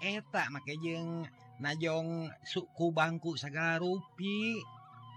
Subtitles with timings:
[0.00, 1.26] etak make jeng
[1.60, 4.60] najong suku bangku segala rupi.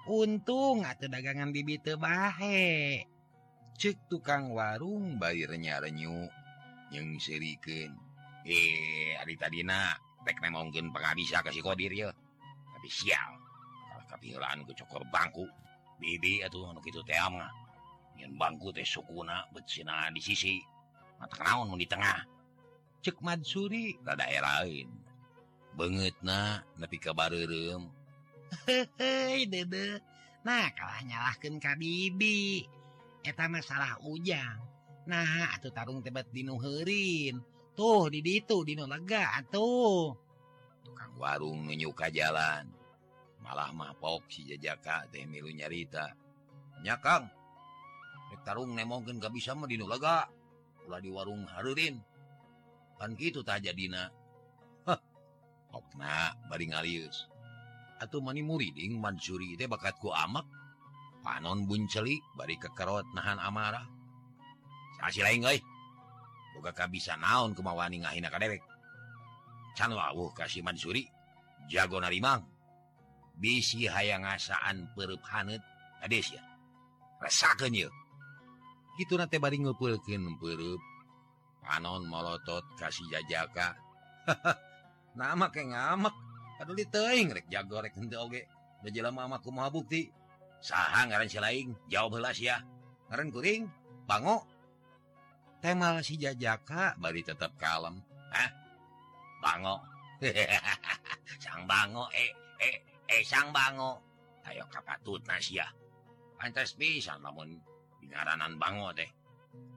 [0.08, 3.04] Untung atau dagangan bibi tebahe
[3.78, 6.26] cek tukang warung bayarnya renyu
[6.96, 7.94] yang seriken
[8.48, 12.10] eh hari tadi nak tek mungkin penghabisa kasih kodir ya
[12.74, 13.36] tapi sial
[13.92, 15.44] kalau kepikiran ke cokor bangku.
[15.98, 20.62] Bibi atau nuk itu teh yang bangku teh sukuna betina di sisi.
[21.18, 22.37] Mata kenaun di tengah.
[23.08, 24.92] cek Madsuri ke daerah lain.
[25.80, 27.32] Banget nah tapi kabar
[30.44, 32.68] nah kalah nyalahkan Kabibi
[33.24, 34.60] eta masalah ujang.
[35.08, 37.40] Nah atau tarung tebat dinuherin
[37.80, 40.12] tuh di ditu Dino lega atuh.
[40.84, 42.68] Tukang warung nunyuka jalan.
[43.40, 46.12] Malah mah pok si jajaka teh milu nyarita.
[46.84, 47.24] Nyakang
[48.44, 50.28] tarung nemongkeun gak bisa mah dinu lega.
[50.88, 52.00] Ulah di warung Harurin.
[52.98, 54.10] kan gitu tak jadina.
[55.78, 57.30] Okna bari ngalius.
[57.98, 60.46] Atau mani muriding Mansuri teh bakatku amak.
[61.22, 63.86] Panon buncelik bari kekerot nahan amarah.
[64.98, 65.60] Sasi lain euy?
[66.58, 68.64] Boga kabisa naon kemawani ngahina kadewek
[69.78, 71.06] can wawuh kasih Mansuri?
[71.70, 72.42] Jago narimang.
[73.38, 75.62] Bisi hayang ngasaan perup hanet
[76.02, 76.42] ades ya?
[77.22, 77.90] Rasakan ya
[78.98, 80.82] gitu nanti bari ngepulkeun perup
[81.68, 83.76] panon molotot kasih jajaka
[85.20, 86.16] nama ke ngamak
[86.58, 88.50] aduh teing rek jago rek henteu oge.
[88.82, 90.10] Da jelema mah kumaha bukti.
[90.62, 91.70] Saha ngaran si laing?
[91.90, 92.58] Jawab heula ya
[93.10, 93.64] ngaran kuring?
[94.10, 94.46] Bango.
[95.62, 98.02] Temal si jajaka bari tetep kalem.
[98.34, 98.50] Hah?
[99.42, 99.78] Bango.
[101.44, 104.02] Sang bango eh eh eh sang bango.
[104.50, 105.68] Ayo kapatut nasia
[106.38, 107.54] pantes pisan lamun
[108.02, 109.10] dingaranan bango teh.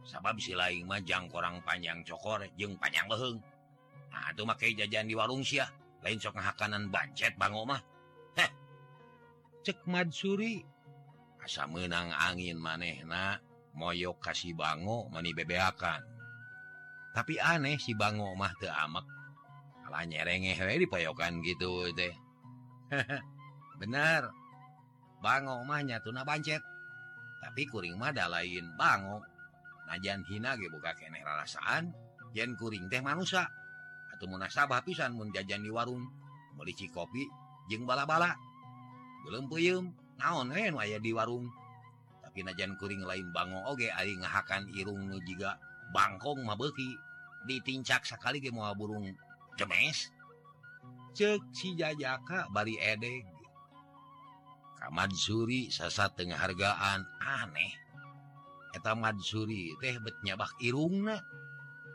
[0.04, 3.38] sabab silaing majang orang panjang cokor jeung panjang beheng
[4.10, 5.68] nah, itu make jajan di warung Syah
[6.00, 7.82] lain sok ngahakanan bancet Bang Omah
[9.60, 10.64] cekmad Suri
[11.40, 13.36] asa menang angin manehna
[13.76, 16.20] moyok kasih Bango mani bebeakan
[17.10, 19.02] tapi aneh si Bango mah teu amek.
[19.82, 22.14] Kalah nyerengeh we dipayokan gitu teh.
[23.82, 24.30] Bener.
[25.18, 26.62] Bango mah nyatuna bancet.
[27.42, 29.26] Tapi kuring mah da lain Bango.
[29.90, 31.90] najan hina buka kene rasaan
[32.30, 33.50] yen kuring teh manusia
[34.14, 36.06] atau munasabah pisan mun jajan di warung.
[36.54, 37.26] Melici kopi
[37.66, 38.36] jeng bala-bala.
[39.26, 39.90] Belum puyum
[40.20, 41.50] naon eh aya di warung.
[42.22, 45.58] Tapi najan kuring lain bango oge ari ngahakan irung nu jiga
[45.90, 46.94] bangkong mah beuki.
[47.48, 49.10] Ditincak sakali ge moal burung
[49.56, 50.12] jemes
[51.16, 53.26] cek si jajaka bari edeg
[54.78, 57.89] kamad suri sasa tengah hargaan aneh.
[58.74, 61.18] eta Madsuri teh nyabak Irungna.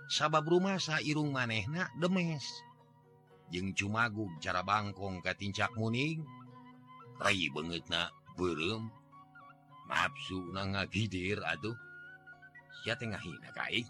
[0.06, 2.46] Sabab rumahsa Irung manehna demes.
[3.50, 6.26] Jeung cumagu cara Bangkong Katincak Muning
[7.22, 8.90] Rai banget na belum
[9.86, 11.78] nafsu na ngagidir aduh
[12.82, 13.86] sia teh ngahina kai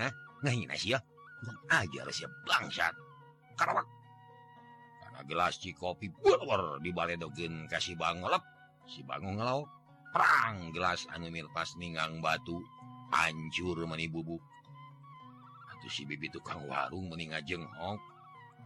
[0.00, 0.12] Hah?
[0.40, 0.98] ngahina siya
[1.70, 2.96] ajar sia bangsat.
[3.56, 3.84] Karawak.
[5.04, 8.42] Karena gelas ci kopi bulwer dibaledogeun ka si Bang ngelep.
[8.88, 9.79] Si Bang ngelok
[10.10, 12.62] perang gelas anu pas ningang batu
[13.10, 14.42] Anjur meni bubuk
[15.66, 17.98] atau si bibi tukang warung meninga jenghok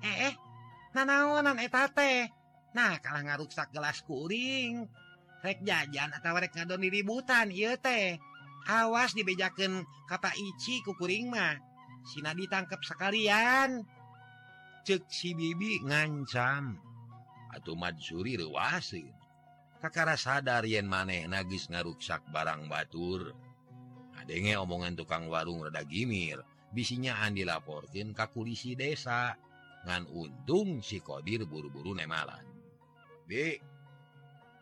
[0.05, 0.35] eh, eh
[0.93, 2.29] nanaonan eh, etate
[2.75, 4.91] nah kalah ngaruksak gelas kuring.
[5.45, 8.19] Rek jajan atau rek ngadon ributan iya teh.
[8.67, 11.55] Awas dibejakan kata ici ku kuring mah.
[12.03, 13.87] Sina ditangkap sekalian.
[14.85, 16.81] Cek si bibi ngancam.
[17.55, 19.24] Atau madsuri rewasin
[19.85, 23.37] Kakara sadar yen maneh nagis ngaruksak barang Batur.
[24.17, 26.41] Adenge omongan tukang warung reda Gimir.
[26.73, 27.61] Bisinyaan ka
[28.17, 29.37] kakulisi desa.
[29.85, 32.41] Ngan untung si kodir buru-buru nemalan
[33.29, 33.53] Bi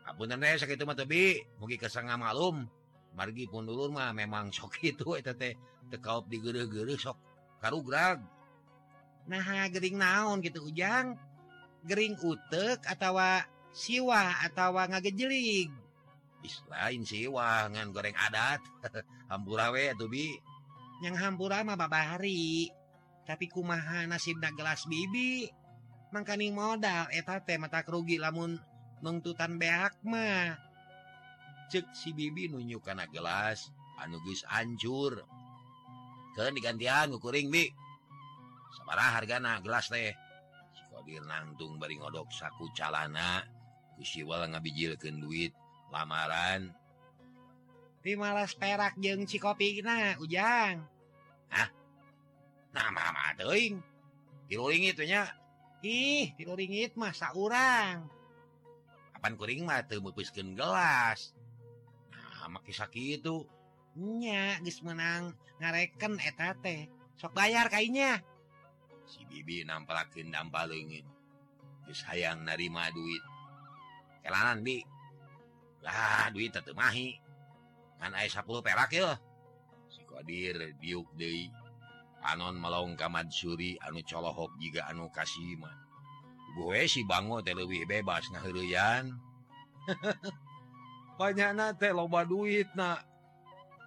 [0.02, 2.66] apunten sakit mah tebi mugi kesanga malum
[3.14, 5.54] margi pun dulu mah memang sok itu eta teh
[5.94, 7.14] tekaup digeureuh-geureuh sok
[7.62, 8.18] karugrag.
[9.30, 11.14] Nah gering naon gitu ujang?
[11.86, 13.14] Gering utek atau
[13.72, 15.82] siwa atau ngagejelig
[16.70, 18.60] lain siwangan goreng adat.
[19.30, 20.36] Hampurawe tubi
[21.02, 22.70] yang Hampurama Bapak hari
[23.22, 25.46] tapi kumaha nasib ndak gelas bibi?
[26.12, 28.58] Makaning modal eta teh mata rugi lamun
[29.00, 30.58] nungtutan beak mah.
[31.72, 35.24] Cek si bibi nunjuk karena gelas anugis hancur
[36.36, 37.64] ke digantian ngukuring Bi.
[38.76, 40.12] Sabaraha hargana gelas teh.
[41.02, 43.42] Nangtung bari ngodok saku calana.
[44.00, 45.52] siwal ngabijilkan duit
[45.92, 46.72] lamaran.
[48.02, 50.80] Di malas perak jeng cikopi na ujang.
[51.52, 51.68] Ah
[52.72, 53.84] nama nah, teing
[54.48, 55.28] tilu nya.
[55.82, 58.08] Ih tilu ringit masa orang
[59.22, 61.30] kapan kuring mah teu meupeuskeun gelas.
[62.10, 63.46] Nah make sakitu
[63.94, 66.90] nya geus menang ngareken eta teh.
[67.14, 68.18] Sok bayar kainya
[69.06, 71.06] si bibi nampalakeun dampal leungit.
[71.86, 73.22] Geus hayang narima duit.
[74.22, 77.18] kelanan bilah duit mahi.
[78.02, 79.14] Kan 10 perak yo
[79.92, 81.52] psikodir diuk De
[82.24, 85.76] anon melong kamad Suri anu colohok juga anu Kasiman
[86.52, 89.16] gue si bango lebih bebas nayan
[91.16, 92.68] banyak teh loba duit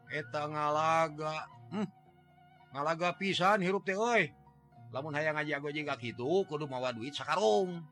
[0.06, 1.50] eta ngalaga.
[1.74, 1.90] Hmm.
[2.74, 4.30] ngalaga pisan hirup teh oi
[4.94, 7.84] lamun hayang aja gue juga gitu kudu mawa duit sakarung.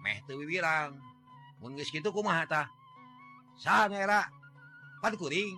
[0.00, 0.96] Meh teu wirang.
[1.92, 2.08] gitu
[3.60, 4.24] sahera
[5.04, 5.56] pankuring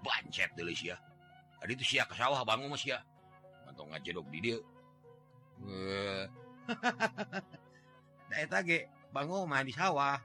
[0.00, 0.50] bancet
[0.80, 0.96] ya
[1.60, 3.00] tadi itu si ke sawah bangun Mas ya
[3.68, 4.58] atau ngajadok di dia
[8.32, 10.18] hahaha bangun mah di sawah.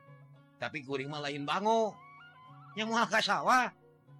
[0.60, 1.94] Tapi kuring mah lain bangun
[2.76, 3.72] yang mau ke sawah.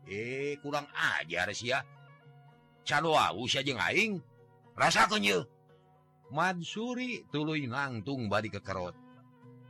[0.08, 1.84] Eh kurang ajar sih ya
[2.88, 4.24] Can aja aing.
[4.74, 5.44] Rasa kenyil
[6.30, 8.94] Madsuri tuluy langtung ke kekerot.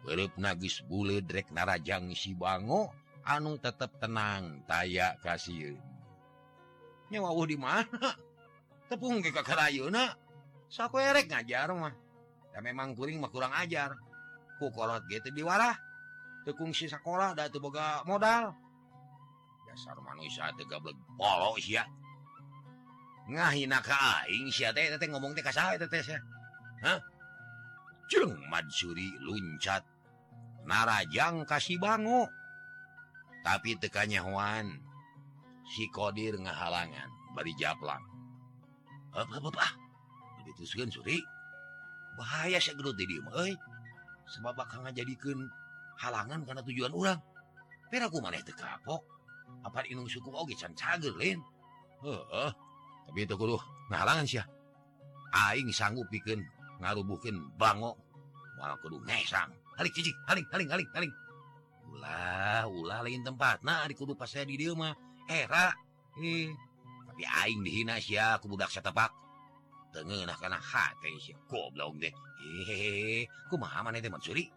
[0.04, 2.92] Berup nagis bule drek narajang si bango
[3.24, 5.80] anu tetap tenang taya kasih.
[7.12, 7.88] Nyawa uh di mana?
[8.92, 10.12] Tepung ke kakarayuna
[10.68, 11.96] saku erek ngajar mah.
[12.52, 13.96] Ya memang kuring mah kurang ajar.
[14.60, 15.80] Ku korot gitu diwarah
[16.44, 18.52] tekung si sekolah dah tuh boga modal.
[19.64, 20.84] Dasar manusia tega
[21.16, 21.88] polos ya
[23.30, 24.92] ngahina ka aing sia teh.
[24.92, 26.04] Teh ngomong teh ka saha teh teh
[28.10, 29.84] jeng Mansuri loncat
[30.66, 32.28] narajang kasih bango
[33.44, 34.68] tapi tekanyawan
[35.70, 38.04] si kodir ngahalangan bari Japlang.
[40.90, 41.24] Suri?
[42.20, 42.76] Bahaya saya
[44.30, 45.50] sebab bakal jadikan
[45.98, 47.20] halangan karena tujuan orang
[47.90, 49.02] peraku maneh tekapok
[49.66, 51.42] apa inung suku oge can cager lain
[52.06, 52.52] heeh
[53.10, 53.58] tapi itu kudu
[53.90, 54.40] ngahalangan sih
[55.34, 56.46] aing sanggup bikin
[56.80, 58.00] ngarubuhin bango
[61.90, 64.96] ulah ulah lain tempat nah dikudu pas saya di mah
[65.28, 65.72] era
[66.20, 66.52] eh
[67.08, 69.12] tapi aing dihina ya aku budak setepak
[69.92, 74.48] tengah kana hati sih goblok deh hehehe ku mah mana teh mansuri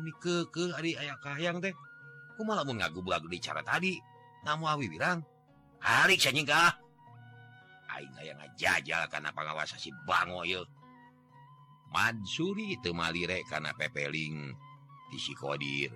[0.00, 1.72] ini ke ke hari ayah kahayang teh
[2.36, 3.96] ku malah mau ngagu belagu di cara tadi
[4.44, 5.22] namu awi bilang
[5.80, 6.72] halik saya nyingkah
[7.96, 10.66] aing ayah ngajajal karena pangawasa si bango yuk
[11.90, 14.54] Mansuri itumalire karena pepeling
[15.10, 15.90] disikodir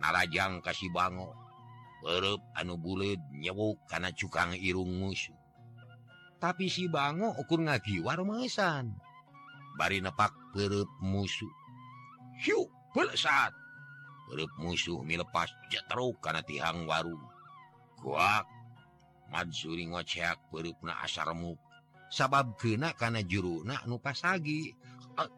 [0.00, 1.32] narajang kasih bango.
[2.02, 5.42] Berup anu bulid nyewuk karena cukang irung musuh
[6.42, 8.98] tapi si bango ukur ngagi warmesan
[9.78, 11.54] bari nepak berup musuh.
[12.42, 12.66] Hiu,
[13.14, 13.54] saat
[14.26, 17.22] berup musuh milepas jetruk karena tihang warung.
[18.02, 18.42] Kuak
[19.30, 21.30] Mansuri ngocek berup na asar
[22.12, 24.68] sabab kena karena juru nak nupa sagi.
[25.16, 25.30] Eh,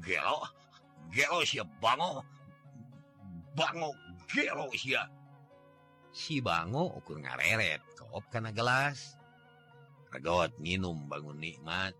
[0.00, 0.40] gelo.
[1.12, 2.24] Gelo sih bango.
[3.52, 3.92] Bango
[4.24, 4.96] gelo sih
[6.16, 7.84] si bango ukur ngareret.
[7.92, 9.20] Kop karena gelas.
[10.08, 11.92] Regot minum bangun nikmat.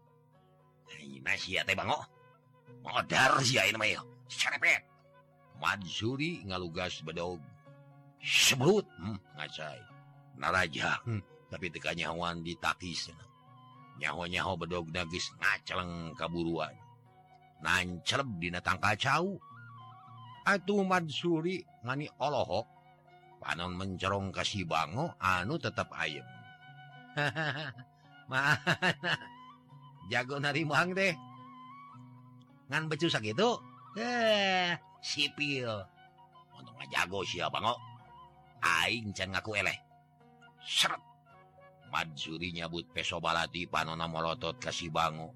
[0.97, 2.01] Ini sih teh bango.
[2.81, 4.01] Modar sih ini mah ya.
[4.27, 4.83] cerpet
[5.61, 7.45] Madzuri ngalugas bedog.
[8.25, 9.81] Sebut hmm, ngacai.
[10.41, 13.26] Narajang hmm, tapi tekanya wan ditakis na.
[14.01, 16.73] nyaho-nyaho bedog nagis ngaceleng kaburuan.
[17.65, 19.41] Nancep dina tangka cau.
[20.47, 22.67] Atuh Mansuri ngani olohok.
[23.43, 26.25] Panon mencerong kasih bango anu tetap ayem.
[28.31, 28.59] Mana?
[30.11, 31.15] Jago narimuang deh
[32.67, 33.51] ngan becu gitu
[33.95, 35.71] eh sipil.
[36.59, 37.75] Untung jago siapa bango.
[38.63, 39.79] Aing can ngaku eleh.
[40.67, 41.06] Seret.
[41.93, 45.33] Mansuri nyabut peso balati panona molotot kasih bango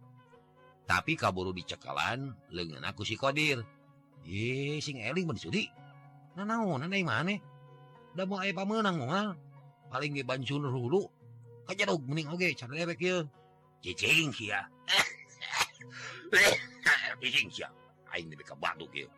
[0.90, 3.62] tapi kaburu dicekalan lengan aku si kodir
[4.26, 6.36] ye eh, sing eling mensuri disudi.
[6.36, 7.34] naon nah mana
[8.18, 9.34] udah mau ayah pamenang mau
[9.90, 11.06] paling ge bansun hulu
[11.70, 13.16] aja dong mending oke cara lebek ya
[13.80, 14.60] cicing sia.
[17.20, 17.68] Cicing sia.
[18.12, 19.08] Aing lebih ke batu kia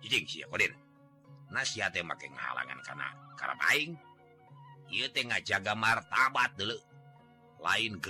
[0.00, 0.72] cicing sia Qodir
[1.50, 3.92] nasihatnya make ngahalangan kana karena aing.
[5.46, 6.76] jaga martabat dulu.
[7.60, 8.00] Lain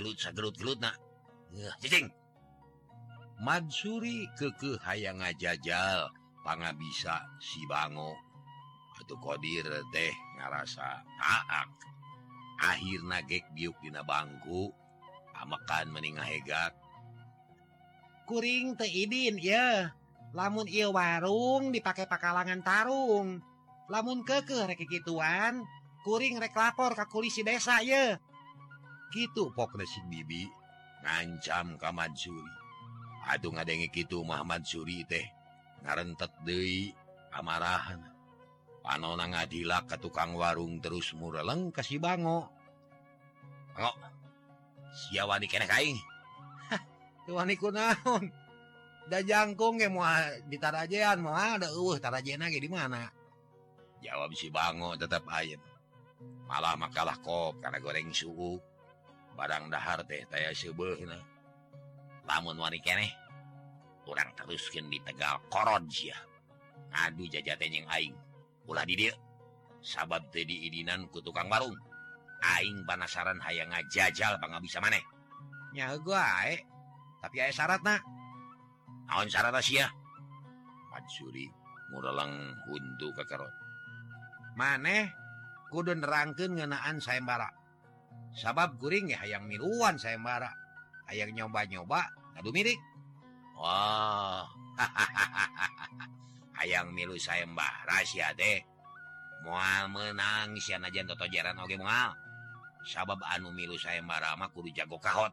[3.41, 6.09] Madsuri keke hayang ngajajal
[6.45, 8.13] panga bisa si bango.
[9.01, 11.69] Atau kodir teh ngarasa taak.
[12.61, 14.69] Akhir nagek biukdina bangku
[15.33, 16.77] amakan meninga hegat
[18.31, 19.91] kuring teidin ya
[20.31, 23.43] lamun ia warung dipakai pakalangan tarung.
[23.91, 25.67] Lamun keke rekituan
[26.03, 28.17] kuring rek lapor ke kulisi desa ye.
[29.13, 29.53] Gitu
[29.85, 30.49] si bibi.
[31.01, 32.61] Ngancam ka Mansuri
[33.29, 35.25] aduh ngadenge gitu Muhammad Suri teh.
[35.85, 36.93] Ngarentet deui
[37.33, 38.01] amarahan.
[38.81, 42.49] Panona ngadila ke tukang warung terus mureleng kasih bango.
[43.77, 43.93] Bango
[44.91, 45.99] siawani kene kaing.
[47.31, 48.27] Wani kunaon
[49.07, 53.07] da jangkung ge moal ditarajean moal da eueuh tarajena ge di mana?
[54.03, 55.61] Jawab si bango tetap ayem
[56.51, 58.59] malah makalah kop karena goreng suhu
[59.39, 60.99] barang dahar teh taya subuh
[62.27, 62.83] lamun waneh
[64.03, 66.19] kurang teruskin di Tegal koroj ya
[66.91, 68.15] ngadu jajaten yang Aing.
[68.67, 69.15] Ulah di dia
[69.79, 71.73] sabab tadi idinan ku tukang warung.
[72.41, 75.01] Aing panasaran hayang ngajajal pangabisa maneh.
[75.71, 76.59] nya gua ae.
[77.23, 78.01] Tapi aya syarat nah
[79.07, 79.87] naon syarat Asia
[80.89, 81.45] Matsuri
[81.93, 82.11] huntu
[82.65, 83.53] hundu kakarot
[84.57, 85.20] maneh?
[85.71, 87.47] kudu nerangkeun ngeunaan sayembara.
[88.35, 90.51] Sabab guring ge hayang miluan sayembara.
[91.07, 92.79] Hayang nyoba-nyoba aduh mirik
[93.55, 94.47] Wah.
[96.61, 98.61] Hayang milu sayembara rahasia teh.
[99.45, 102.13] Moal menang sianajan totojaran oge moal.
[102.81, 105.29] sabab anu milu sayembara mah kudu jago kahot.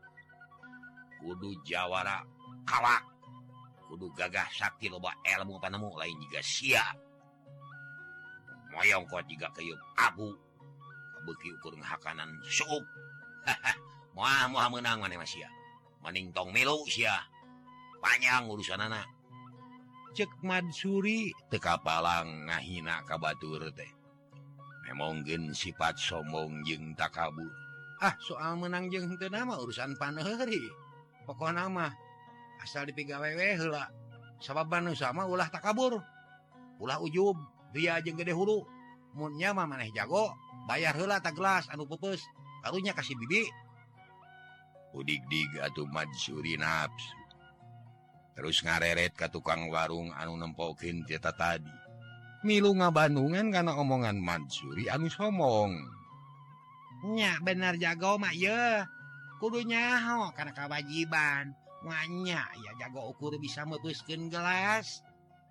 [1.20, 2.20] Kudu jawara
[2.68, 3.00] kawak.
[3.88, 7.07] Kudu gagah sakti loba ilmu panemu lain juga siap
[8.72, 10.32] moyong kuat juga keyup Abu.
[11.26, 12.30] Beki ukur hakanan.
[12.46, 12.84] Suup
[14.14, 15.50] muah muah menang maneh mah ya?
[16.00, 17.18] Maning tong milu sia
[17.98, 19.04] panjang urusan anak.
[20.14, 23.90] Cek madsuri teka palang ngahina kabatur teh.
[24.88, 25.20] Memang
[25.52, 27.52] sifat sombong jeng takabur.
[28.00, 30.64] Ah soal menang jeng teu nama urusan paneheri
[31.26, 31.92] pokok nama.
[32.62, 33.90] Asal dipigawewe heula
[34.40, 36.00] sabab sama ulah takabur.
[36.78, 37.36] Ulah ujub.
[37.74, 38.64] dia jeung gede huruf
[39.16, 40.32] munyama maneh jago
[40.68, 42.22] bayar hela tak gelas anu pupus
[42.64, 43.48] karunya kasih bibi.
[44.96, 47.18] Udik-dig atau madsuri nafsu
[48.38, 51.74] terus ngareret ke tukang warung anu nempokin tita tadi.
[52.46, 55.82] Milu ngabandungan karena omongan Mansuri anu somongnya
[57.42, 58.86] bener jago mak ya
[59.42, 59.98] kudunya
[60.38, 61.50] karena kewajiban
[61.82, 65.02] wanya ya jago ukur bisa mepuskin gelas.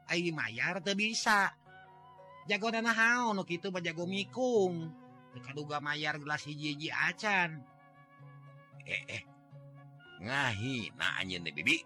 [0.08, 1.52] Ayu Mayar tuh bisa.
[2.48, 2.96] Jago dana
[3.44, 4.92] kitu mah jago mikung
[5.38, 7.62] kaduga mayar gelas hiji-hiji acan
[8.88, 9.24] Eh, eh.
[10.24, 11.84] Ngahi, nah anjeun teh bibi.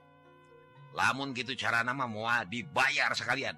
[0.94, 3.58] Lamun gitu cara nama moal dibayar sekalian.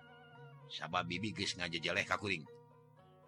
[0.72, 2.48] Sabab bibi geus ngajejeleh ka kuring.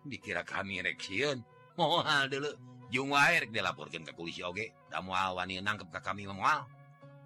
[0.08, 1.44] Dikira kami rek sieun.
[1.76, 2.56] Moal deuleu.
[2.88, 4.72] Jung wae dilaporkeun ka polisi oge.
[4.88, 6.64] Da moal wani nangkep ka kami moal.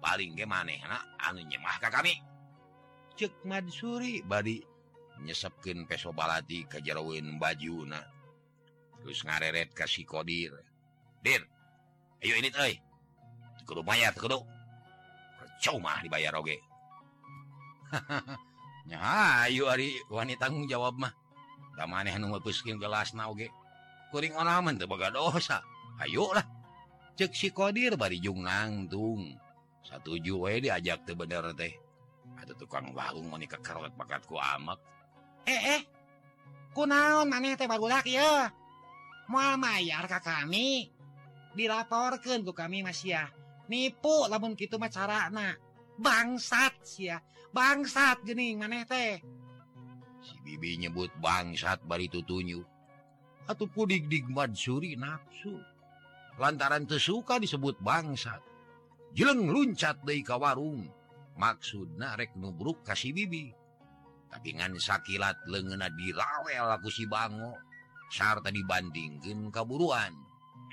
[0.02, 2.18] Paling ge manehna anu nyemah ka kami.
[3.20, 4.64] cek madsuri badi
[5.24, 8.00] nyesepkin peso balati ke jeroin bajuna
[9.00, 10.52] terus ngareret kasih kodir
[11.20, 11.44] dir
[12.20, 12.76] ayo ini teh.
[13.64, 14.40] Kudu bayar kudu.
[15.40, 16.58] Percuma dibayar oge.
[18.88, 18.98] Nya
[19.46, 21.12] ayo ari wanita tanggung jawab mah.
[21.76, 23.48] Da maneh nu meupuskeun gelasna oge.
[24.10, 25.62] Kuring onaman teu baga dosa.
[26.02, 26.44] Ayo lah.
[27.16, 29.38] Cek si kodir bari jung nangtung.
[29.86, 31.72] Satuju we diajak teu bener teh.
[32.40, 34.80] Ada tukang warung mau nikah karot bakatku amak
[35.46, 35.82] eh eh.
[36.70, 38.50] Kunaon maneh teh bagulak ya
[39.30, 40.90] moal mayar ka kami.
[41.54, 43.22] Dilaporkan ku kami masih
[43.70, 45.54] nipu lamun gitu mah carana.
[45.94, 47.22] Bangsat sia.
[47.54, 49.22] Bangsat gening maneh teh.
[50.20, 52.66] Si bibi nyebut bangsat bari tutunyu.
[53.46, 55.58] Atau kudik digmad suri nafsu
[56.38, 58.42] lantaran tesuka disebut bangsat.
[59.10, 60.86] Jeleng luncat dari kawarung
[61.34, 63.59] maksudna rek nubruk kasih bibi.
[64.30, 67.58] tapi ngan sakilat lengena dirawel aku si bango.
[68.10, 70.10] Sarta dibandingkan kaburuan.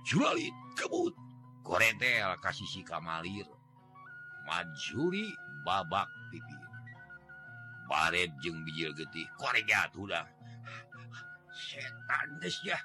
[0.02, 1.14] Juralit kebut.
[1.62, 3.46] Koretel kasih si Kamalir.
[4.48, 6.68] Majuri babak pipir
[7.88, 9.26] baret jeng bijil getih.
[9.40, 10.28] Kore jatuh dah.
[11.56, 12.78] Setan des ya.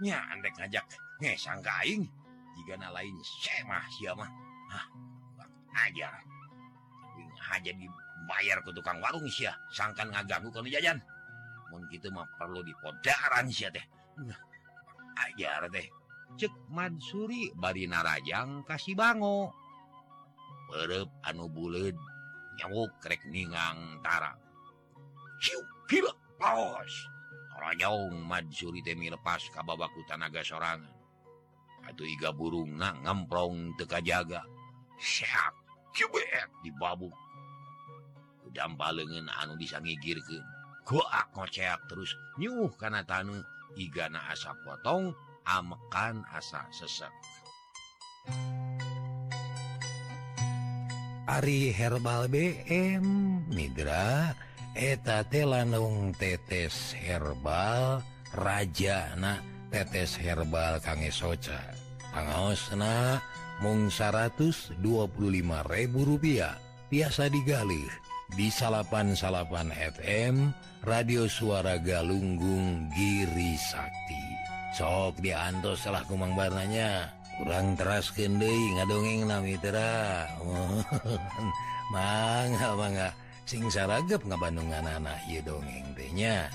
[0.00, 0.84] Nya andek ngajak
[1.20, 2.08] ngesang kaing
[2.56, 4.24] jika na lain semah siapa
[4.72, 4.86] hah
[5.84, 6.08] aja.
[7.00, 7.88] Tapi haja di
[8.30, 11.02] bayar ke tukang warung Syah sangkan ngaganggu kalau jajan.
[11.90, 13.82] Kitu mah perlu dipodaran Sy teh.
[15.18, 15.86] Ajar teh.
[16.38, 19.50] Cek Mansuri bari narajang kasih bango
[20.70, 21.98] perep anu buleud
[22.62, 24.38] nyawuk krek ningang tarang
[25.42, 25.58] Siu,
[25.90, 27.10] gila, paus
[27.56, 30.84] orang Mansuri teh lepas ka babaku tanaga sorangan.
[31.88, 34.44] Atau iga burung na ngemprong teka jaga.
[35.00, 35.54] Siap
[35.96, 37.12] cubek di babuk.
[38.52, 40.38] lengan anu bisa ngigir ke
[40.84, 43.38] goak ngoceak terus nyuh karena tanu
[43.78, 45.14] igana asa potong
[45.46, 47.12] amekan asa sesek.
[51.30, 53.06] Ari herbal BM
[53.54, 54.34] Nidra
[54.74, 58.02] eta telanung tetes herbal
[58.34, 59.38] Raja na
[59.70, 61.58] tetes herbal kangge soca.
[62.10, 63.22] Pangaosna
[63.62, 64.82] mung 125.000
[66.02, 66.58] rupiah
[66.90, 68.09] biasa digalih.
[68.34, 70.54] di salapan salapan FM
[70.86, 74.24] radio suara Galunggung Giri Sakti.
[74.76, 77.10] Sok diantos salah kumang warnanya.
[77.40, 80.28] Kurang teras kende ngadongeng nami tera.
[81.94, 83.10] Mangga mangga.
[83.48, 86.46] Sing saragap ngabandungan anak ieu dongeng teh nya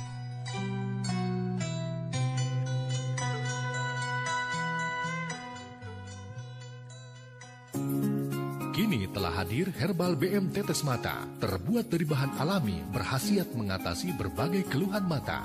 [8.96, 15.04] Kini telah hadir Herbal BM Tetes Mata, terbuat dari bahan alami, berhasiat mengatasi berbagai keluhan
[15.04, 15.44] mata.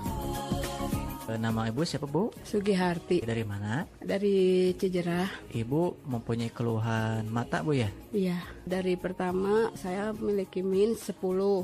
[1.32, 2.32] Nama ibu siapa bu?
[2.40, 3.84] Sugiharti Dari mana?
[4.00, 4.36] dari
[4.72, 5.28] Cijerah.
[5.50, 7.86] Ibu mempunyai keluhan mata bu ya?
[8.10, 8.34] Iya,
[8.64, 11.14] dari pertama saya memiliki min 10.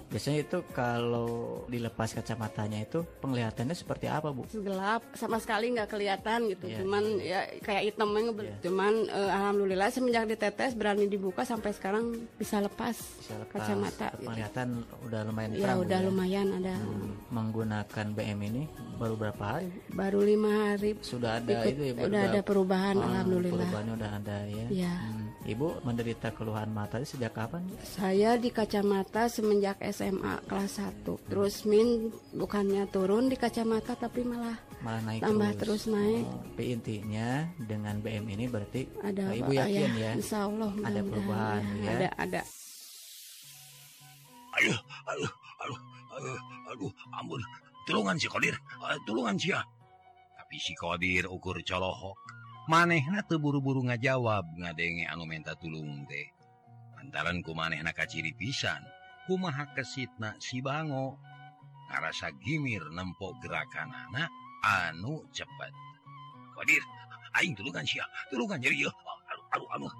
[0.07, 1.27] Biasanya itu kalau
[1.67, 4.47] dilepas kacamatanya itu penglihatannya seperti apa bu?
[4.49, 6.67] Gelap, sama sekali nggak kelihatan gitu.
[6.67, 6.79] Iya.
[6.79, 8.55] Cuman ya kayak hitamnya Iya.
[8.61, 12.05] Cuman eh, alhamdulillah semenjak ditetes berani dibuka sampai sekarang
[12.37, 14.09] bisa lepas, Bisa lepas kacamata.
[14.13, 14.27] gitu.
[14.27, 14.69] penglihatan
[15.03, 16.75] udah lumayan Ya terang Bu, udah lumayan ada.
[16.77, 18.63] Hmm, menggunakan BM ini
[18.97, 19.69] baru berapa hari?
[19.89, 21.93] Baru lima hari Sudah ada ikut, itu ya?
[21.93, 22.03] Bu?
[22.07, 23.65] udah ada perubahan Oh, alhamdulillah.
[23.65, 24.67] Perubahannya udah ada ya.
[24.69, 24.95] Iya.
[24.95, 27.63] Hmm, Ibu menderita keluhan mata ini sejak kapan?
[27.83, 31.03] Saya di kacamata semenjak SMA kelas 1.
[31.25, 36.23] Terus min bukannya turun di kacamata tapi malah Malah naik Tambah terus naik.
[36.23, 37.29] Oh, tapi intinya
[37.59, 40.11] dengan BM ini berarti ada Oh, Ibu yakin ya?
[40.15, 41.91] Insya Allah Ada perubahan ya?
[41.91, 42.43] Ada ada.
[44.57, 47.41] aduh aduh aduh aduh aduh ampun
[47.87, 49.55] tulungan si kodir uh, ah, tulungan si
[50.47, 52.15] tapi si kodir ukur colohok.
[52.71, 56.31] Manehna teburu-buru ngajawab ngadenge anu menta tulung teh.
[56.95, 58.79] Lantaran ku manehna kaciri pisan.
[59.27, 61.19] Kumaha kesitna si bango.
[61.91, 64.31] Ngarasa gimir nempok gerakan anak
[64.63, 65.75] anu cepet.
[66.55, 66.83] Kodir
[67.43, 69.95] aing tulungan sia tulungan jadi ya oh, aduh aduh aduh.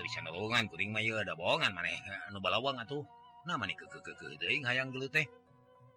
[0.00, 1.92] Bisa nolongan kuring mah ada bohongan maneh.
[2.32, 3.04] Anu balawang atuh.
[3.44, 5.28] Nah mani ke ke ke ke hayang gelut teh.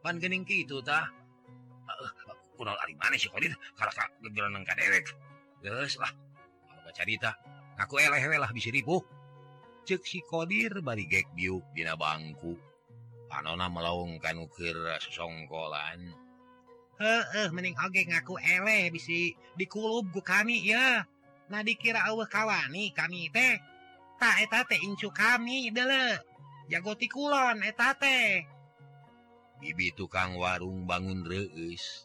[0.04, 1.23] Pan gening kitu tah.
[6.94, 7.34] carita
[7.82, 9.02] aku lah bisa ribu
[9.84, 12.56] ceksi kodir bari gek biuk dina bangku
[13.28, 16.14] panona melaungkan ukir sesongkolan
[17.02, 21.02] heeh mending oge ngaku ele bisi dikulub ku kami ya
[21.50, 23.58] nah dikira eueuh kawani kami teh
[24.22, 26.22] tak eta teh incu kami dele
[26.70, 28.46] jago tikulon eta teh
[29.64, 32.04] bibi tukang warung bangun reis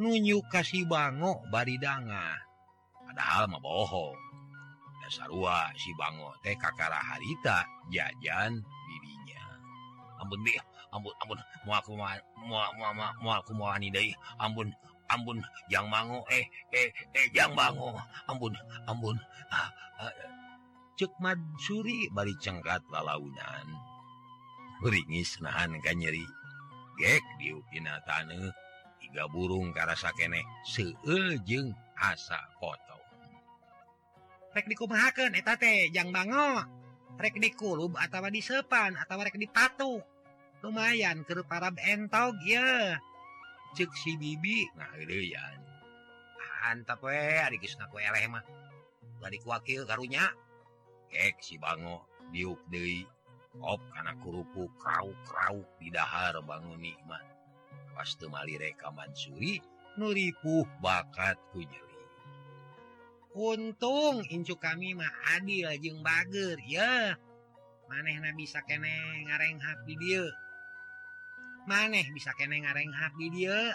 [0.00, 2.40] nunyu kasih bango baridanga.
[3.04, 4.16] Padahal mah bohong.
[5.04, 9.44] Dasarua si bango teh kakara harita jajan bibinya.
[10.24, 10.56] Ampun bi.
[10.92, 11.38] Ampun ampun.
[11.68, 12.16] Mau aku mau
[12.48, 14.16] mau mau aku mau deui.
[14.40, 14.72] Ampun
[15.12, 15.36] ampun
[15.68, 17.92] yang bango eh eh eh yang bango.
[18.24, 18.56] Ampun
[18.88, 19.20] ampun.
[19.52, 19.68] Ah,
[20.00, 20.14] ah,
[20.96, 23.68] cek madsuri bari cengkat lalaunan.
[24.80, 26.24] Beringis nahan kanyeri
[27.00, 28.52] gek diukinatane
[29.00, 33.00] tiga burung karasa keneh seuljeng asa foto
[34.54, 36.66] rek dikumahakeun eta teh jang bango.
[37.20, 40.00] Rek dikulub atawa di sepan atawa rek dipatuh
[40.60, 42.96] lumayan keur para entog ya
[43.76, 45.60] cek si bibi ngaheureyan
[46.60, 48.44] hantap we ari geus ngaku eleh mah.
[49.20, 50.32] Bari kuakil karunya.
[51.12, 53.04] Gek si bango diuk deui.
[53.58, 57.26] op karena kuruku kau-kraw didahar bangun nikmat
[57.98, 59.58] pastu mali rekaman Suri
[59.98, 61.90] nuripuh bakat kunyeri
[63.34, 67.14] untung incu kami mah adil jeung bager ya.
[67.90, 70.22] Manehna bisa kene ngarenghap di dia
[71.66, 73.74] maneh bisa kene ngarenghap di dia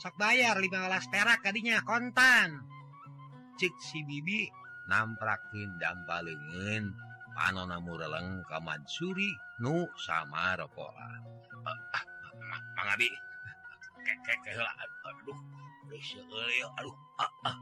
[0.00, 2.64] sok bayar 15 perak tadinya kontan.
[3.60, 4.48] Cek si bibi
[4.88, 7.03] namprakkin dampa lengen
[7.34, 9.30] panonna mureleng ka Mansuri
[9.62, 11.10] nu sama rokola
[12.74, 14.72] Mang Abi ah, ah, ah, kek heula
[15.10, 15.38] aduh
[15.90, 17.56] geus seueul aduh ah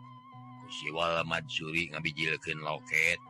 [0.68, 3.20] si wal Mansuri ngabijilkeun loket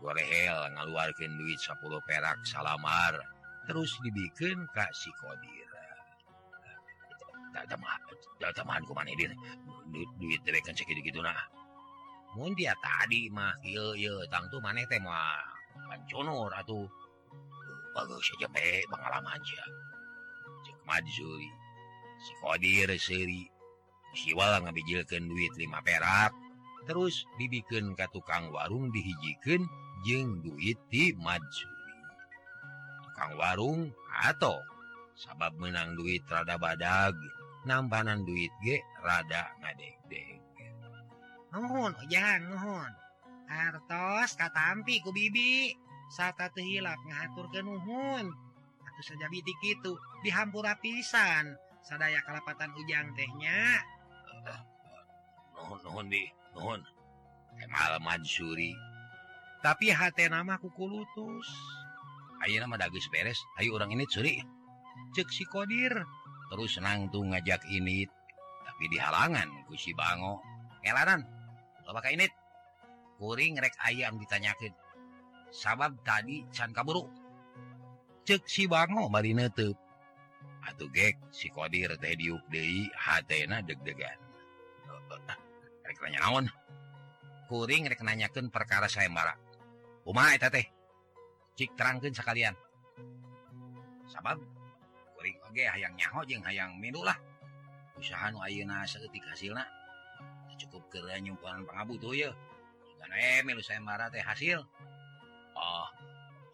[0.00, 3.16] gorehel ngaluarkeun duit 10 perak salamar
[3.64, 5.70] terus dibikeun ka si Kodir.
[7.54, 8.02] Da tamahan
[8.42, 8.50] da
[8.84, 9.32] ku maneh dir
[9.88, 11.38] duit duit dewekan sakitu gitu nah
[12.34, 14.98] mun dia tadi mah ieu ieu tang tuh maneh teh
[16.10, 16.88] Conor atuh.
[17.94, 19.62] bagus aja be pengalaman aja.
[20.66, 21.46] Cek Madzuy
[22.18, 23.46] si Kodir seri
[24.18, 26.34] siwala ngabijilkeun duit lima perak.
[26.84, 29.62] Terus bibikin ka tukang warung dihijikan
[30.02, 31.74] jeng duit di Madzuy
[33.14, 33.80] tukang warung
[34.26, 34.58] atau
[35.14, 37.14] sabab menang duit rada badag
[37.62, 40.42] nampanan duit ge rada ngadeg-deg.
[41.54, 42.90] Nuhun ujang nuhun
[43.46, 45.83] artos katampi ku bibi.
[46.14, 48.30] saat hilap ngatur kenuhun
[48.86, 51.58] atau saja bidik itu dihampura pisan.
[51.84, 53.82] Sadaya kalapatan ujang tehnya
[58.00, 58.72] Mansuri
[59.64, 61.48] tapi hat namaku kulutus
[62.44, 64.36] Ayo nama dagus beres Ayo orang ini Suri.
[65.16, 65.92] Ceksi Qodir
[66.52, 68.04] terus senang tuh ngajak ini
[68.64, 70.44] tapi di halangan kusi Bango.
[70.84, 71.24] Elaran
[71.88, 72.28] lo pakai ini
[73.16, 74.72] kuring rek ayam ditanyakin
[75.54, 77.06] sabab tadi can kaburu.
[78.26, 79.54] Cek si Bango mari neup
[80.64, 84.18] atuh gek si Kodir teh diuk deui hatena deg-degan.
[85.86, 86.46] Rek nanya naon?
[87.44, 89.36] Kuring rek nanyakeun perkara sayembara.
[90.00, 90.64] Kumaha eta teh.
[91.54, 92.56] Cik terangkeun sakalian.
[94.08, 94.40] Sabab
[95.14, 97.20] kuring oge hayang nyaho jeung hayang milu lah.
[98.00, 99.68] Usaha nu ayeuna saeutik hasilna.
[100.56, 102.32] Cukup keur nyumpulan pangabutuh ye
[103.04, 104.64] Kan eh milu sayembara teh hasil.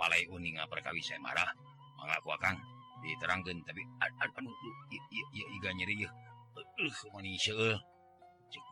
[0.00, 1.52] Paleuning perkawis saya marah.
[2.00, 2.56] Mengaku akan
[3.04, 3.84] diterangkan tapi
[5.76, 6.12] nyeri eh.
[7.60, 7.78] eh.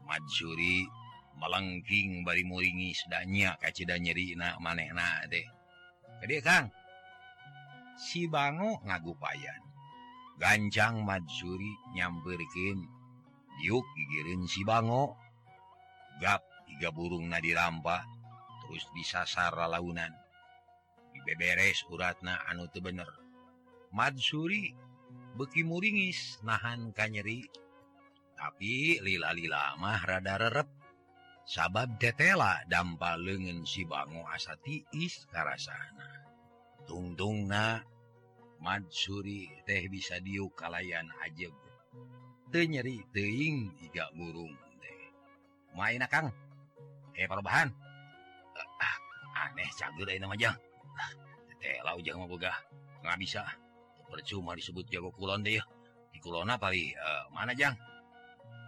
[0.08, 0.88] Matsuri
[1.38, 5.44] melengking bari muringi sedanya kaci dan nyeri na maneh na deh
[6.24, 6.66] gede Kang?
[7.98, 9.62] Si Bango ngagupayan.
[10.38, 12.78] Gancang Matsuri nyamperkin
[13.62, 15.14] yuk gigirin si Bango.
[16.18, 18.02] Gap tiga burung na dirampa
[18.66, 20.10] terus disasara launan
[21.28, 23.12] beberes uratna anu tuh bener.
[23.92, 24.72] Madsuri
[25.36, 27.44] beki muringis nahan kanyeri
[28.32, 30.68] tapi lila-lila mah rada rerep.
[31.48, 36.08] Sabab detela dampal lengen si bango asa tiis karasana.
[36.84, 37.80] Tungtung na
[38.60, 41.52] Madsuri teh bisa diu kalayan ajeb.
[42.52, 45.00] Teu nyeri teing iga burung teh.
[45.72, 46.28] Main akang
[47.16, 47.72] eh perubahan
[48.52, 48.96] eh, ah,
[49.48, 50.67] aneh cagur ayeuna mah jang.
[52.28, 52.52] Boga
[53.00, 53.40] nggak bisa
[54.04, 55.56] percuma disebut jago Kulon deh
[56.12, 57.72] di Kulona pali uh, eh, mana Jang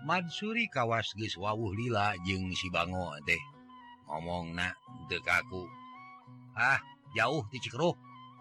[0.00, 3.36] Mansuri kawas geus wawuh lila jeung si bango teh.
[4.08, 4.72] ngomong na
[5.12, 5.68] kaku.
[6.56, 6.80] ah
[7.12, 7.92] jauh di Cikeruh.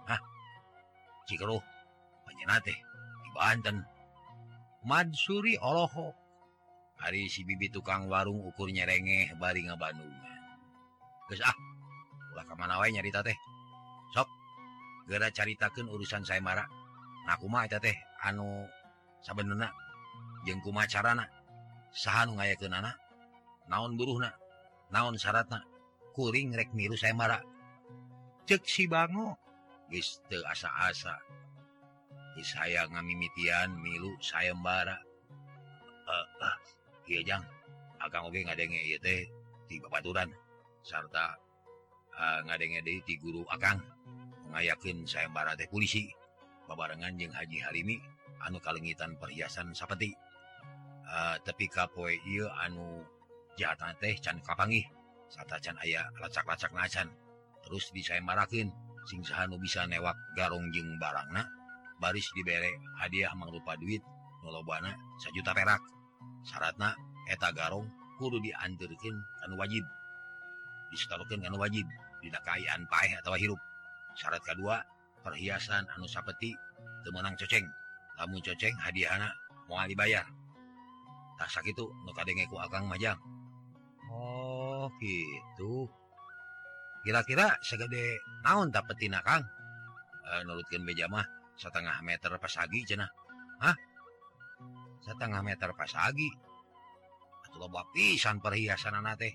[0.07, 0.23] ah
[1.27, 1.59] Cikeruh.
[2.23, 2.79] Panjenengan teh
[3.21, 3.83] di Banten
[4.87, 6.15] Mansuri oloho
[6.95, 10.41] hari si bibi tukang warung ukur nyerengeh bari ngabandungan.
[11.27, 11.55] Geus ah
[12.31, 13.35] ulah kemana wae nyarita teh
[15.09, 16.69] gera caritakan urusan saya marah
[17.65, 17.97] eta teh?
[18.21, 18.65] Anu
[19.25, 19.73] sabenerna
[20.45, 21.25] jeung kumaha carana?
[21.89, 22.93] Sahanu ngaya ke nana
[23.65, 24.29] naon buruh na
[24.93, 25.65] naon syaratna?
[26.13, 27.41] Kuring rek miru saya marah
[28.49, 29.37] cek si bango.
[30.29, 31.17] Teu asa-asa.
[32.39, 34.95] Saya ngamimitian milu sayembara
[36.07, 36.55] uh, eh, uh, eh,
[37.11, 37.43] iya jang.
[37.99, 39.27] Akan oge ngadenge iya teh
[39.67, 40.29] di babaturan
[40.85, 41.35] sarta
[42.15, 43.81] uh, ngadenge deui ti guru akang.
[44.53, 46.09] ngayakeun saya barate polisi.
[46.69, 47.97] Babarengan jeung Haji Harimi
[48.45, 50.13] anu kalengitan perhiasan seperti
[51.09, 53.01] uh, eh, tapi Kapoe ieu anu
[53.57, 54.85] jahatan teh can kapangi
[55.33, 57.09] sata can aya lacak-lacak nacan
[57.65, 58.69] terus di saya marakin
[59.09, 61.49] singsahanu bisa newak garong jeung barangna
[61.99, 62.69] baris dibere
[63.01, 64.05] hadiah mangrupa duit
[64.43, 65.83] nolobana sajuta perak.
[66.47, 66.95] Syaratna
[67.27, 67.85] eta garong
[68.17, 69.83] kudu diantirkin kan wajib.
[70.89, 71.85] Disetarukan kan wajib
[72.23, 73.59] dina kaayaan paeh atau hirup.
[74.19, 74.83] syarat kedua
[75.23, 76.51] perhiasan anu sapeti
[77.07, 77.63] temenang coceng.
[78.19, 79.31] Kamu coceng hadiahana
[79.71, 80.27] mau dibayar.
[81.39, 83.15] Tak sakit nukadengeku akan majang.
[84.11, 85.87] Oh gitu.
[86.99, 89.39] Kira-kira segede naon dapetina Kang
[90.27, 91.23] e, eh, nurutkan bejamah
[91.55, 93.07] setengah meter pasagi cenah.
[93.63, 93.75] Hah?
[94.99, 96.27] Setengah meter pasagi?
[97.47, 99.33] Atau loba pisan perhiasan anak teh.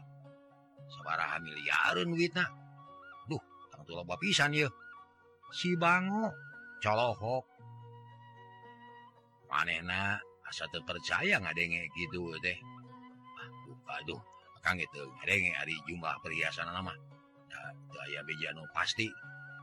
[0.93, 2.64] Sabaraha miliarun duitna.
[3.93, 4.73] loba pisan yeuh.
[5.53, 6.33] si Bango
[6.83, 7.45] colohok.
[9.47, 10.19] Manehna
[10.49, 12.59] asa teu percaya ngadenge gitu teh?
[13.39, 14.21] Ah, Aduh
[14.65, 16.91] Kang itu ngadenge ari jumlah perhiasan nama.
[17.53, 17.71] Nah,
[18.09, 19.07] aya beja anu pasti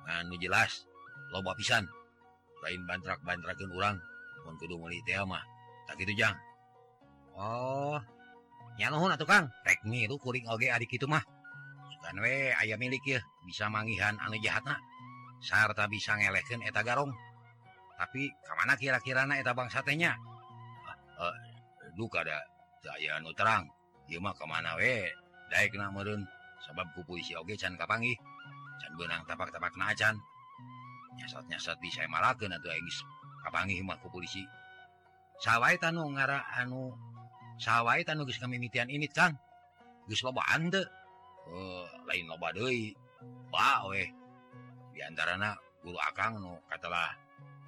[0.08, 0.88] anu jelas.
[1.34, 1.90] Loba pisan.
[2.62, 3.98] Lain bantrak-bantrakeun urang
[4.46, 5.42] mun kudu meuli teh mah
[5.86, 6.38] tak kitu jang?
[7.38, 7.98] Oh
[8.80, 9.52] nya nuhun atuh Kang.
[9.68, 11.22] Rek mi lu kuring oge adik itu mah.
[12.02, 14.78] danwe ayah milik ya bisa mangihan anu jahatna.
[15.42, 17.10] Sarta bisa ngeleken eta garong.
[17.98, 20.18] Tapi kemana kira-kira na eta bangsa satenya
[21.18, 21.36] ah, eh,
[21.98, 22.42] duka ada
[22.82, 23.70] saya anu terang.
[24.10, 25.06] Ieu mah kemana we?
[25.54, 26.26] Daek na meureun
[26.62, 28.14] sabab ku puisi oge can kapangi
[28.80, 30.16] can benang tapak-tapak na can
[31.18, 32.88] nyasat-nyasat bisa malakeun atuh aing
[33.44, 34.46] kapangi mah ku polisi
[35.42, 36.94] sawai tanu ngara anu
[37.58, 39.38] sawai tanu geus kamimitian ini Kang.
[40.10, 40.86] Geus lobaan teu.
[41.50, 42.94] oh, lain loba deui.
[43.52, 44.08] Ba we
[44.96, 47.12] di antarana guru akang nu katalah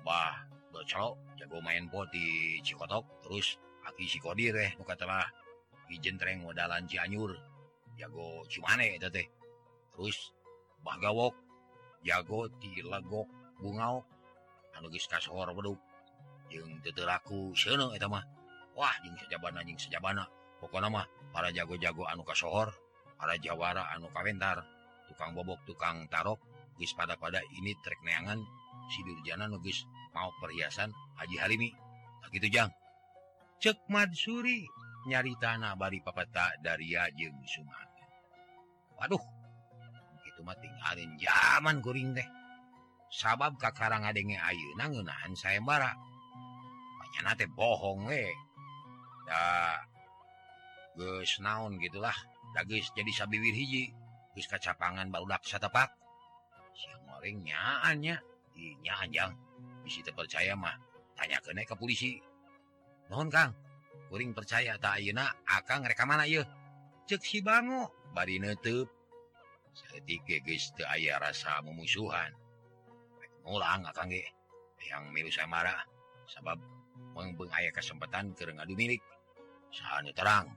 [0.03, 5.27] Bah bercelok jago main pot di Cikotok terus aki si sikodi nu katelah katalah
[5.91, 7.35] izinreng modalan Cianyur
[7.99, 9.27] jago cimane eta teh.
[9.93, 10.31] Terus
[10.83, 11.35] Bah gawok
[12.03, 13.27] jago di legok
[13.59, 14.03] bungau
[14.91, 15.79] geus kasohor beduk.
[16.51, 18.23] Jeung teu laku seuneu eta mah.
[18.75, 20.27] Wah jeung sajabana jeung sajabana.
[20.63, 21.03] Pokona mah
[21.35, 22.71] para jago-jago anu kasohor
[23.23, 24.67] para Jawara anu Kawentar
[25.07, 26.43] tukang bobok tukang Tarok
[26.75, 28.43] guys pada pada ini trek neangan
[28.91, 31.71] Sidurjana nugis mau perhiasan Haji Halimi.
[32.35, 32.67] Gitu Jang.
[33.63, 34.67] Cek Madsuri
[35.07, 38.11] nyari tanah bari papata dari jeung Sumatera
[38.99, 39.23] waduh
[40.27, 42.27] itu mah tinggalin zaman kuring teh.
[43.07, 45.95] Sabab kakarang adenge ayu nangunahan saya bara
[46.99, 48.27] banyak nate bohong we.
[49.23, 49.39] Da
[50.99, 52.32] geus naon gitulah.
[52.51, 53.95] dagis jadi sabiwir hiji
[54.35, 55.95] bisa kacapangan barudak setapak
[56.75, 58.15] siang goreng nyaannya
[58.57, 59.31] inya anjang
[59.83, 60.75] bisa percaya mah
[61.17, 62.19] tanya ke ke polisi.
[63.11, 63.51] Mohon kang.
[64.09, 66.45] Kuring percaya tak ayeuna akan mereka mana ya
[67.09, 68.85] cek si bango bari netup
[69.73, 72.29] saeutik geus teu aya rasa memusuhan
[73.49, 74.25] ulang akan ge.
[74.85, 75.81] Yang milu samara
[76.29, 76.61] sabab
[77.17, 79.01] mengbeng aya kesempatan keur ngadu milik.
[79.73, 80.53] Sahanu terang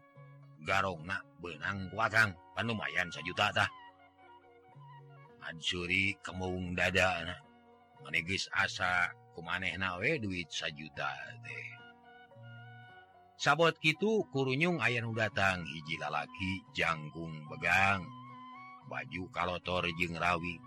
[0.66, 1.07] garong
[1.38, 3.70] benang kuatang kan lumayan sejutatah
[5.38, 7.22] Mansuri kemung dada
[8.02, 11.14] menegis asa kumaneh nawe duit sajuta
[11.46, 11.70] teh
[13.38, 18.02] sabot gitu kurunyung nu datang hiji lalaki janggung begang
[18.90, 20.59] baju kalotor jeng rawi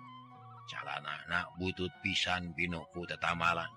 [0.71, 3.67] jalan anak butut pisan binoku tetamalan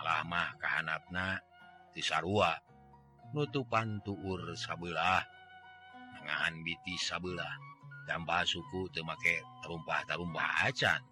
[0.00, 1.44] alamah kehanapna
[1.92, 2.65] tisarua
[3.36, 5.20] nutupan tuur sabelah.
[6.24, 7.52] Ngahan biti sabelah.
[8.08, 11.04] Tambah suku teu make tarumpah-tarumpah acan.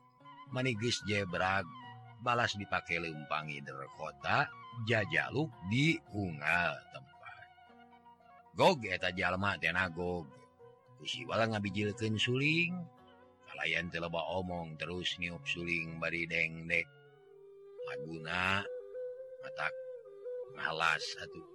[0.48, 1.68] Manigis jebrag
[2.24, 4.48] balas dipakai lumpangi derkota
[4.88, 7.46] jajaluk di ungal tempat.
[8.56, 10.24] Gog eta jalma tenagog
[10.96, 12.72] kusiwala ngabijilkan suling.
[13.52, 16.88] Kalayan teleba omong terus niup suling bari dengdek
[17.84, 18.64] Aguna
[19.44, 19.74] matak
[20.56, 21.53] ngalas atuh.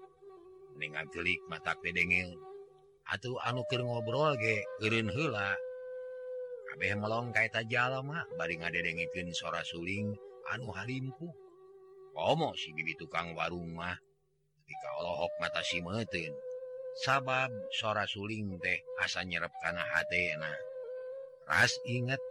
[0.78, 2.30] dengan telik mata atuh
[3.10, 5.58] atau anukir ngobrol ge Irin hela
[6.70, 10.14] Abeh melong kaita jalama baring ngadengekin sora suling
[10.54, 11.28] anu halimpu.
[12.14, 13.98] Omo si bibi tukang warung mah
[14.62, 16.30] ketika olohok mata si metin
[17.02, 20.52] sabab sora suling teh asa nyerep kana hatena
[21.50, 22.22] ras inget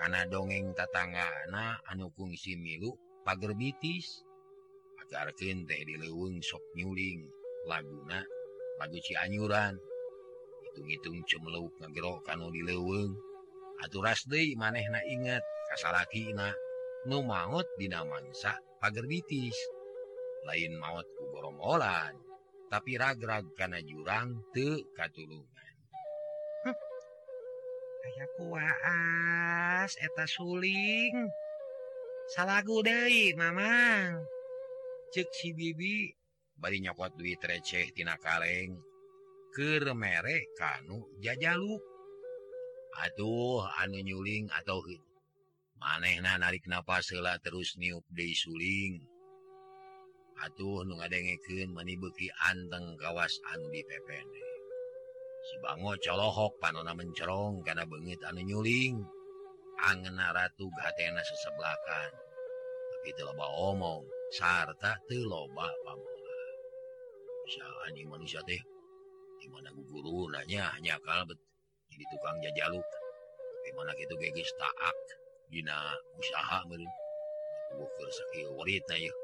[0.00, 4.26] karena dongeng tatanggana anu kungsi milu pagerbitis
[5.06, 7.43] agarkin teh dileweng sok nyuling.
[7.66, 8.20] laguna
[8.78, 9.74] lagu Cianyuran.
[10.64, 13.14] Hitung-hitung cemeluk ngegro kanu dileuweung
[13.82, 14.24] atuh ras
[14.56, 16.54] maneh na inget kasalaki na
[17.04, 19.56] nu maot dina mangsa pager bitis.
[20.44, 22.14] Lain maut ku gorombolan
[22.68, 25.76] tapi ragrag kana jurang te katulungan.
[28.04, 31.30] Kayak kuas eta suling.
[32.34, 34.24] Salagu deui mamang.
[35.12, 36.23] Cek si bibi.
[36.60, 38.78] bari nyokot duit receh tina kaleng
[39.54, 41.82] kemerek kanu jajaluk.
[42.94, 44.82] Atuh anu nyuling atau
[45.78, 49.02] manehna narik napas sela terus niup deui suling.
[50.42, 53.82] Atuh nu ngadengeken beuki anteng kawas anu di
[55.44, 58.98] si bango colohok panona mencerong karena bengit anu nyuling.
[59.74, 62.10] Angena ratu gatena seseblakan
[62.94, 66.13] tapi loba omong sarta teu loba pamong
[67.84, 68.60] anjing manusia teh.
[69.40, 71.38] Gimana guru nanya nyakal bet.
[71.92, 72.86] Jadi tukang jajaluk
[73.64, 74.96] gimana gitu kayak geus taak.
[75.52, 76.88] Dina usaha meureun.
[77.74, 79.16] Bukur sakieu waritna yeuh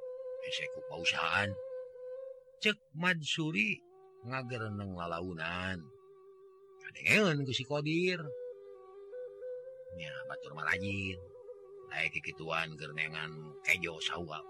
[0.42, 1.52] hese ku pausahaan
[2.61, 3.80] cek Mansuri
[4.28, 5.80] ngagereneng lalaunan.
[6.83, 8.20] Kadengeun ku si Kodir.
[9.96, 11.18] Nya batur malajin
[11.90, 13.35] naik kikituan gerenengan
[13.66, 14.42] kejo sawah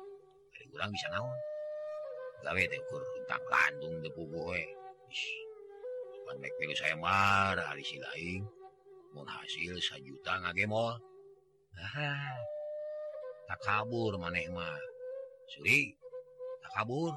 [0.53, 1.50] dari urang bisa naon?
[3.51, 4.01] kandung
[6.77, 8.43] saya marah lain.
[9.11, 9.75] Hasil
[10.07, 10.95] juta ngagemol
[13.51, 14.79] tak kabur maneh mah.
[15.51, 15.91] Suri
[16.63, 17.13] tak kabur.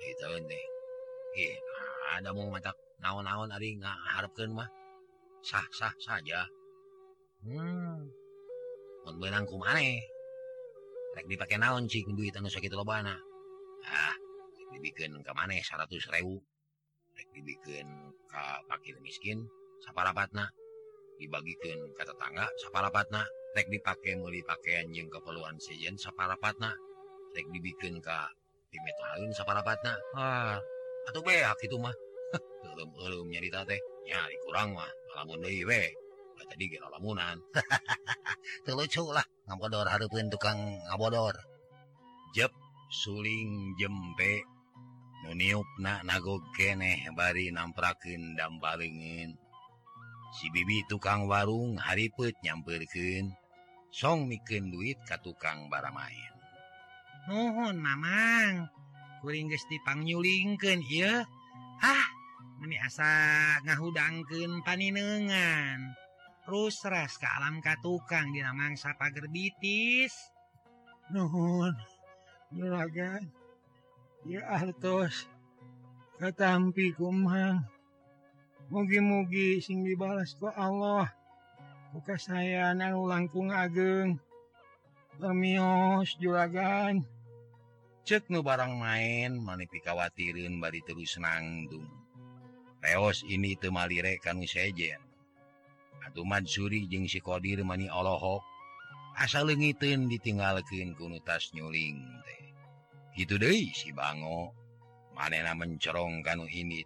[0.00, 0.66] Gitu deh.
[1.36, 1.54] Eh,
[2.16, 4.70] ada mau mata naon-naon ari ngaharapkeun mah.
[5.42, 6.46] Sah-sah saja.
[7.42, 8.20] Hmm
[9.04, 10.04] mun beunang kumaneh
[11.26, 13.14] dipakai naon duit anu sakit lobana
[13.86, 14.16] ah, ah
[14.74, 15.90] dibikin ke mana 100.000
[17.34, 17.86] dibikin
[18.30, 19.44] ke pakir miskin
[19.82, 20.46] saparapatna
[21.20, 26.72] dibagikan ke tetangga saparapatna rek dipakai meuli pakaian yang keperluan sejen saparapatna
[27.34, 28.18] rek dibikin ke
[28.70, 30.58] timet lain saparapatna ah,
[31.08, 31.94] atau beak itu mah.
[32.62, 33.80] Belum belum nyari teh.
[34.06, 34.90] Nya dikurang mah.
[35.18, 35.90] Lamun deui we.
[36.48, 37.36] tadi lamunan.
[38.78, 39.26] Lucu lah.
[39.50, 41.34] Ngabodor hareupeun tukang ngabodor
[42.30, 42.54] jep
[42.90, 44.46] suling jempe
[45.26, 45.34] nu
[45.82, 49.34] na nago keneh bari namprakeun dan balingin
[50.30, 53.34] si bibi tukang warung haripet nyammperken
[53.90, 56.34] song mikeun duit ka tukang bara main.
[57.26, 58.70] Mamang.
[59.20, 61.26] Kuring dipangyulingken ya
[61.82, 62.06] ah
[62.62, 63.10] meni asa
[63.66, 65.78] ngahudangken paninengan.
[66.48, 70.12] rusres ke alam ka tukang di mangsa pager bitis
[71.12, 71.74] nuhun
[72.54, 73.26] juragan
[74.28, 75.28] ya artos
[76.20, 77.64] katampi kumang
[78.70, 81.10] mugi-mugi sing dibalas ku Allah.
[81.90, 84.22] Buka saya nang langkung ageng.
[85.18, 87.02] Permios juragan.
[88.06, 91.84] Cek nu barang main manipikawatirin bari terus nangdung.
[92.80, 95.02] Reos ini temali rekan sejen.
[96.10, 98.42] Ahmad Mansuri jeung si Kodir mani Allahok
[99.14, 99.62] asal ku
[100.10, 102.42] ditinggalkan kunutas nyuling teh.
[103.14, 104.50] Gitu deh si Bango.
[105.14, 106.82] Manena mencorong kanu ini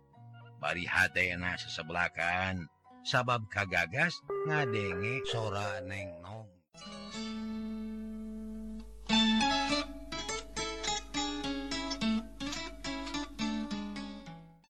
[0.61, 2.69] bari hatena sesebelakan.
[3.05, 4.17] Sabab kagagas
[4.49, 6.24] ngadenge sora neng